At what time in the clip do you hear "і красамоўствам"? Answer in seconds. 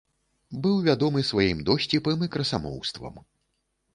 2.27-3.21